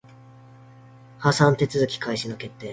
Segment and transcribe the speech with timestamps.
[1.19, 2.69] 破産手続開始の決定